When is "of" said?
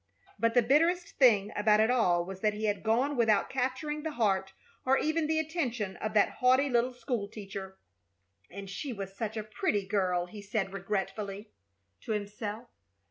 5.97-6.15